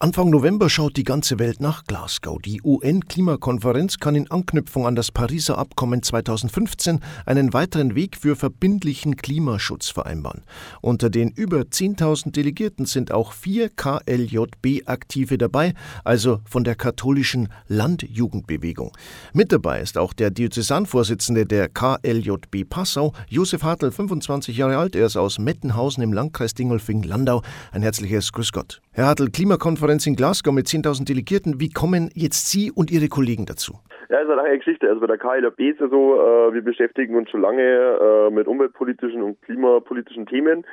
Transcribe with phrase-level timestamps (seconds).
[0.00, 2.40] Anfang November schaut die ganze Welt nach Glasgow.
[2.40, 9.16] Die UN-Klimakonferenz kann in Anknüpfung an das Pariser Abkommen 2015 einen weiteren Weg für verbindlichen
[9.16, 10.44] Klimaschutz vereinbaren.
[10.82, 18.92] Unter den über 10.000 Delegierten sind auch vier KLJB-Aktive dabei, also von der katholischen Landjugendbewegung.
[19.32, 24.94] Mit dabei ist auch der Diözesanvorsitzende der KLJB Passau, Josef Hartl, 25 Jahre alt.
[24.94, 27.42] Er ist aus Mettenhausen im Landkreis Dingolfing-Landau.
[27.72, 28.80] Ein herzliches Grüß Gott.
[28.98, 31.60] Herr Hartl, Klimakonferenz in Glasgow mit 10.000 Delegierten.
[31.60, 33.78] Wie kommen jetzt Sie und Ihre Kollegen dazu?
[34.10, 34.88] Ja, ist eine lange Geschichte.
[34.88, 38.48] Also bei der KLAB ist ja so, äh, wir beschäftigen uns schon lange äh, mit
[38.48, 40.64] umweltpolitischen und klimapolitischen Themen.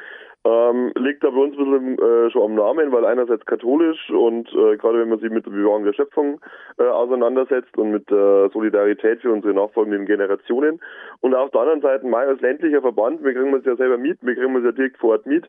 [0.46, 4.48] Ähm, liegt da bei uns ein bisschen äh, schon am Namen, weil einerseits katholisch und
[4.54, 6.40] äh, gerade wenn man sich mit der Bewahrung der Schöpfung
[6.78, 10.80] äh, auseinandersetzt und mit äh, Solidarität für unsere nachfolgenden Generationen
[11.22, 14.20] und auf der anderen Seite mal als ländlicher Verband, wir kriegen es ja selber mit,
[14.22, 15.48] wir kriegen es ja direkt vor Ort mit,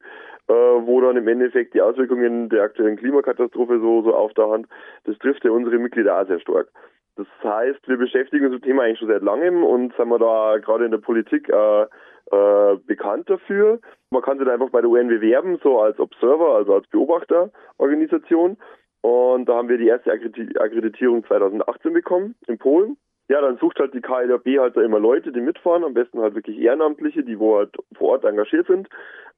[0.49, 4.69] wo dann im Endeffekt die Auswirkungen der aktuellen Klimakatastrophe so, so auf der Hand,
[5.05, 6.69] das trifft ja unsere Mitglieder auch sehr stark.
[7.17, 10.19] Das heißt, wir beschäftigen uns mit dem Thema eigentlich schon seit langem und sind wir
[10.19, 13.81] da gerade in der Politik äh, äh, bekannt dafür.
[14.11, 18.59] Man kann sich da einfach bei der UN bewerben, so als Observer, also als Beobachterorganisation.
[19.01, 22.97] Und da haben wir die erste Akkreditierung 2018 bekommen in Polen.
[23.29, 26.35] Ja, dann sucht halt die KLRB halt da immer Leute, die mitfahren, am besten halt
[26.35, 28.89] wirklich Ehrenamtliche, die wo halt vor Ort engagiert sind.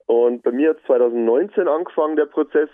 [0.06, 2.70] Und bei mir hat 2019 angefangen der Prozess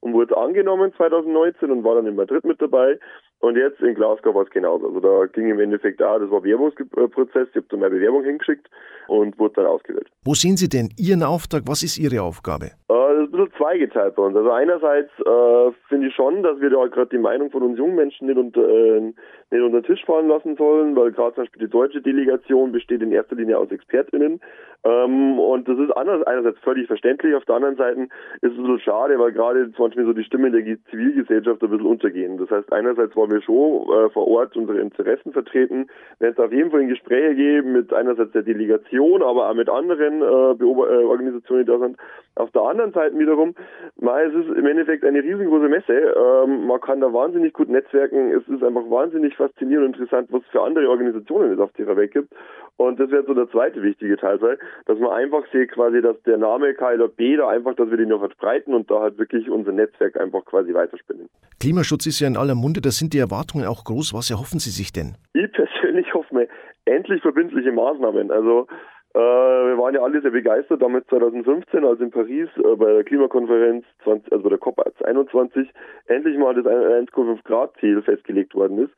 [0.00, 2.98] und wurde angenommen 2019 und war dann in Madrid mit dabei.
[3.44, 4.86] Und jetzt in Glasgow war es genauso.
[4.86, 8.70] Also da ging im Endeffekt da, das war Bewerbungsprozess, ich habe dann meine Bewerbung hingeschickt
[9.06, 10.08] und wurde dann ausgewählt.
[10.24, 11.64] Wo sehen Sie denn Ihren Auftrag?
[11.66, 12.70] Was ist Ihre Aufgabe?
[12.88, 14.34] Äh, das ist ein bisschen zweigeteilt bei uns.
[14.34, 17.96] Also einerseits äh, finde ich schon, dass wir da gerade die Meinung von uns jungen
[17.96, 21.66] Menschen nicht unter, äh, nicht unter den Tisch fallen lassen sollen, weil gerade zum Beispiel
[21.66, 24.40] die deutsche Delegation besteht in erster Linie aus ExpertInnen.
[24.84, 28.02] Ähm, und das ist anders, einerseits völlig verständlich, auf der anderen Seite
[28.42, 31.70] ist es ein bisschen schade, weil gerade zum Beispiel so die Stimmen der Zivilgesellschaft ein
[31.70, 32.36] bisschen untergehen.
[32.36, 36.52] Das heißt, einerseits wollen wir schon äh, vor Ort unsere Interessen vertreten, wenn es auf
[36.52, 41.04] jeden Fall in Gespräche geben mit einerseits der Delegation, aber auch mit anderen äh, äh,
[41.04, 41.96] Organisationen, die da sind.
[42.36, 43.54] Auf der anderen Seite wiederum,
[43.96, 45.92] mal, es ist im Endeffekt eine riesengroße Messe.
[45.92, 48.32] Ähm, man kann da wahnsinnig gut netzwerken.
[48.32, 51.96] Es ist einfach wahnsinnig faszinierend und interessant, was es für andere Organisationen es auf dieser
[51.96, 52.32] Welt gibt.
[52.76, 56.20] Und das wird so der zweite wichtige Teil sein, dass man einfach sieht quasi, dass
[56.22, 59.72] der Name KLB da einfach, dass wir den noch verbreiten und da halt wirklich unser
[59.72, 61.28] Netzwerk einfach quasi weiterspinnen.
[61.60, 64.12] Klimaschutz ist ja in aller Munde, da sind die Erwartungen auch groß.
[64.12, 65.16] Was erhoffen Sie sich denn?
[65.34, 66.48] Ich persönlich hoffe mir
[66.84, 68.30] endlich verbindliche Maßnahmen.
[68.30, 68.66] Also
[69.14, 73.04] äh, wir waren ja alle sehr begeistert damit 2015, als in Paris äh, bei der
[73.04, 75.68] Klimakonferenz, 20, also bei der COP 21,
[76.06, 78.92] endlich mal das 1,5 Grad Ziel festgelegt worden ist.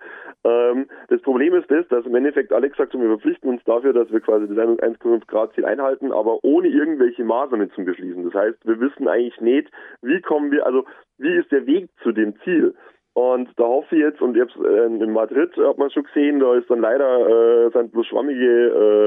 [0.45, 4.11] Ähm, das Problem ist das, dass im Endeffekt gesagt haben, wir verpflichten uns dafür, dass
[4.11, 8.25] wir quasi das 1,5 Grad Ziel einhalten, aber ohne irgendwelche Maßnahmen zu beschließen.
[8.25, 10.87] Das heißt, wir wissen eigentlich nicht, wie kommen wir, also
[11.19, 12.75] wie ist der Weg zu dem Ziel?
[13.17, 16.55] Und da hoffe ich jetzt, und jetzt äh, in Madrid hat man schon gesehen, da
[16.55, 18.45] ist dann leider äh, sind bloß schwammige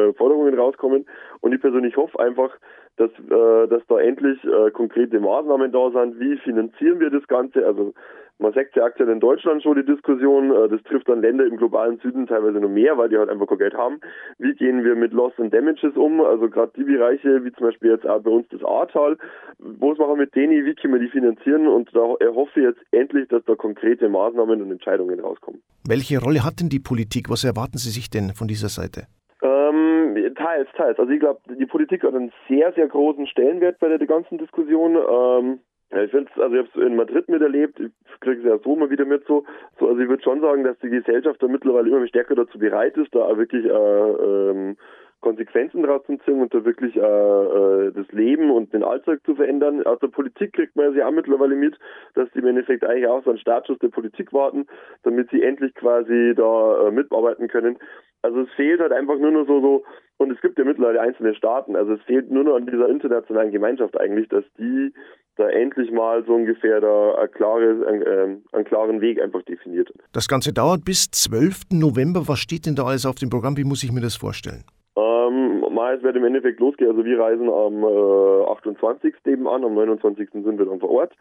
[0.10, 1.06] äh, Forderungen rauskommen.
[1.42, 2.50] Und ich persönlich hoffe einfach,
[2.98, 6.20] dass, äh, dass da endlich äh, konkrete Maßnahmen da sind.
[6.20, 7.64] Wie finanzieren wir das Ganze?
[7.64, 7.94] Also
[8.40, 11.58] man sagt ja aktuell in Deutschland schon die Diskussion, äh, das trifft dann Länder im
[11.58, 14.00] globalen Süden teilweise noch mehr, weil die halt einfach kein Geld haben.
[14.38, 16.22] Wie gehen wir mit Loss and Damages um?
[16.22, 19.18] Also gerade die Bereiche, wie zum Beispiel jetzt auch bei uns das Ahrtal,
[19.60, 21.68] was machen wir mit denen, wie können wir die finanzieren?
[21.68, 25.62] Und da erhoffe ich jetzt endlich, dass da konkrete Maßnahmen und Entscheidungen rauskommen.
[25.86, 27.30] Welche Rolle hat denn die Politik?
[27.30, 29.08] Was erwarten Sie sich denn von dieser Seite?
[29.42, 30.98] Ähm, teils, teils.
[31.00, 34.96] Also ich glaube, die Politik hat einen sehr, sehr großen Stellenwert bei der ganzen Diskussion.
[34.96, 35.60] Ähm,
[35.92, 38.76] ja, ich finde also ich habe es in Madrid miterlebt, ich kriege es ja so
[38.76, 39.46] mal wieder mit so,
[39.80, 42.96] so also ich würde schon sagen, dass die Gesellschaft da mittlerweile immer stärker dazu bereit
[42.98, 44.78] ist, da wirklich äh, ähm,
[45.22, 49.36] Konsequenzen draus zu ziehen und da wirklich äh, äh, das Leben und den Alltag zu
[49.36, 49.86] verändern.
[49.86, 51.78] Aus der Politik kriegt man ja auch mittlerweile mit,
[52.14, 54.66] dass die im Endeffekt eigentlich auch so einen Startschuss der Politik warten,
[55.04, 57.78] damit sie endlich quasi da äh, mitarbeiten können.
[58.22, 59.84] Also es fehlt halt einfach nur noch so, so,
[60.18, 63.52] und es gibt ja mittlerweile einzelne Staaten, also es fehlt nur noch an dieser internationalen
[63.52, 64.94] Gemeinschaft eigentlich, dass die
[65.38, 69.90] da endlich mal so ungefähr da ein klares, ein, äh, einen klaren Weg einfach definiert.
[70.12, 71.72] Das Ganze dauert bis 12.
[71.72, 72.28] November.
[72.28, 73.56] Was steht denn da alles auf dem Programm?
[73.56, 74.66] Wie muss ich mir das vorstellen?
[74.98, 76.92] Ähm, mal, es wird im Endeffekt losgehen.
[76.92, 79.16] Also wir reisen am äh, 28.
[79.26, 80.30] eben an, am 29.
[80.32, 81.14] sind wir dann vor Ort.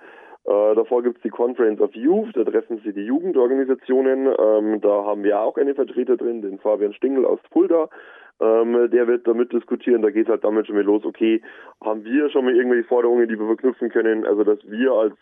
[0.44, 4.26] Äh, davor gibt es die Conference of Youth, da treffen sich die Jugendorganisationen.
[4.26, 7.88] Ähm, da haben wir auch einen Vertreter drin, den Fabian Stingel aus Fulda.
[8.40, 10.02] Ähm, der wird damit diskutieren.
[10.02, 11.42] Da geht es halt damit schon mal los, okay,
[11.84, 15.16] haben wir schon mal irgendwelche Forderungen, die wir verknüpfen können, also dass wir als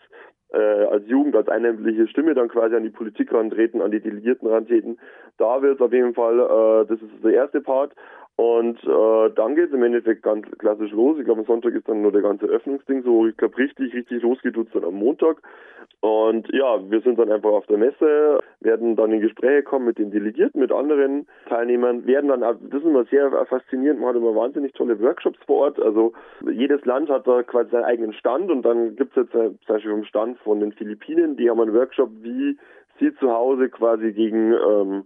[0.53, 4.47] äh, als Jugend, als einheitliche Stimme dann quasi an die Politik rantreten, an die Delegierten
[4.47, 4.97] rantreten.
[5.37, 7.93] Da wird es auf jeden Fall, äh, das ist der erste Part.
[8.37, 11.17] Und äh, dann geht es im Endeffekt ganz klassisch los.
[11.17, 13.25] Ich glaube, am Sonntag ist dann nur der ganze Öffnungsding so.
[13.25, 15.41] Ich glaube, richtig, richtig losgeht es dann am Montag.
[16.01, 19.97] Und ja, wir sind dann einfach auf der Messe, werden dann in Gespräche kommen mit
[19.97, 24.35] den Delegierten, mit anderen Teilnehmern, werden dann, das ist immer sehr faszinierend, man hat immer
[24.35, 25.79] wahnsinnig tolle Workshops vor Ort.
[25.79, 26.13] Also
[26.47, 29.67] jedes Land hat da quasi seinen eigenen Stand und dann gibt es jetzt äh, zum
[29.67, 32.55] Beispiel vom Stand von den Philippinen, die haben einen Workshop, wie
[32.99, 35.05] sie zu Hause quasi gegen ähm,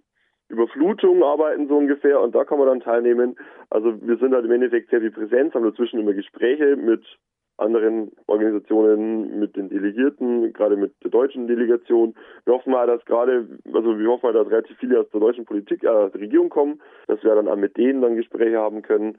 [0.51, 3.35] Überflutung arbeiten so ungefähr und da kann man dann teilnehmen.
[3.69, 7.03] Also wir sind halt im Endeffekt sehr viel Präsenz, haben dazwischen immer Gespräche mit
[7.57, 12.15] anderen Organisationen, mit den Delegierten, gerade mit der deutschen Delegation.
[12.45, 15.45] Wir hoffen mal, dass gerade, also wir hoffen mal, dass relativ viele aus der deutschen
[15.45, 19.17] Politik, äh, der Regierung kommen, dass wir dann auch mit denen dann Gespräche haben können.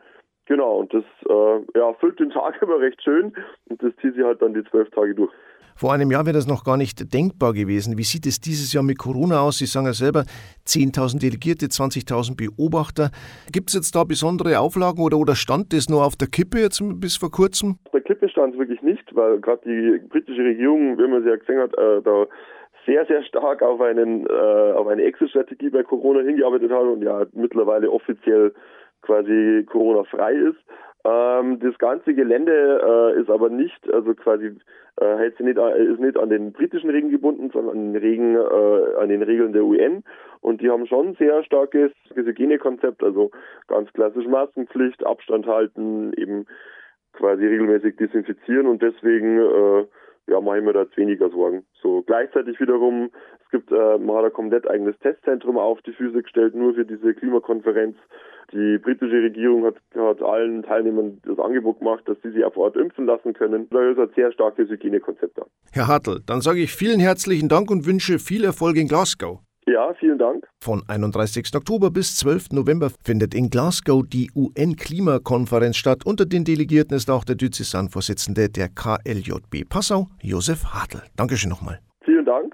[0.53, 3.33] Genau, und das äh, ja, füllt den Tag immer recht schön
[3.71, 5.33] und das zieht sich halt dann die zwölf Tage durch.
[5.75, 7.97] Vor einem Jahr wäre das noch gar nicht denkbar gewesen.
[7.97, 9.57] Wie sieht es dieses Jahr mit Corona aus?
[9.57, 10.25] Sie sagen ja selber,
[10.67, 13.09] 10.000 Delegierte, 20.000 Beobachter.
[13.51, 16.83] Gibt es jetzt da besondere Auflagen oder, oder stand das nur auf der Kippe jetzt
[17.01, 17.79] bis vor kurzem?
[17.87, 21.31] Auf der Kippe stand es wirklich nicht, weil gerade die britische Regierung, wie man sie
[21.31, 22.27] ja gesehen hat, äh, da
[22.85, 27.25] sehr, sehr stark auf, einen, äh, auf eine Exit-Strategie bei Corona hingearbeitet hat und ja
[27.33, 28.53] mittlerweile offiziell
[29.03, 30.59] quasi Corona-frei ist.
[31.05, 34.57] Ähm, das ganze Gelände äh, ist aber nicht, also quasi
[35.01, 38.37] äh, hält nicht, äh, ist nicht an den britischen Regeln gebunden, sondern an den, Regeln,
[38.37, 40.05] äh, an den Regeln der UN.
[40.41, 43.31] Und die haben schon ein sehr starkes Hygienekonzept, also
[43.67, 46.47] ganz klassisch Maskenpflicht, Abstand halten, eben
[47.13, 49.87] quasi regelmäßig desinfizieren und deswegen äh,
[50.29, 51.65] ja, mache ich mir da jetzt weniger Sorgen.
[51.83, 53.11] So gleichzeitig wiederum,
[53.45, 56.85] es gibt, äh, man hat ein komplett eigenes Testzentrum auf die Füße gestellt, nur für
[56.85, 57.97] diese Klimakonferenz.
[58.53, 62.77] Die britische Regierung hat, hat allen Teilnehmern das Angebot gemacht, dass sie sich auf Ort
[62.77, 63.67] impfen lassen können.
[63.71, 65.47] Da ist ein sehr starkes Hygienekonzept da.
[65.73, 69.41] Herr Hartl, dann sage ich vielen herzlichen Dank und wünsche viel Erfolg in Glasgow.
[69.67, 70.47] Ja, vielen Dank.
[70.61, 71.55] Von 31.
[71.55, 72.51] Oktober bis 12.
[72.51, 76.05] November findet in Glasgow die UN-Klimakonferenz statt.
[76.05, 81.03] Unter den Delegierten ist auch der Diözesanvorsitzende der KLJB Passau, Josef Hartl.
[81.17, 81.79] Dankeschön nochmal.
[82.05, 82.53] Vielen Dank.